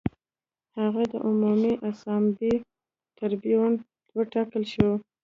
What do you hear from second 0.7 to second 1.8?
هغه د عمومي